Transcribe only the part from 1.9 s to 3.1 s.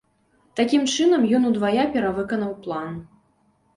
перавыканаў план.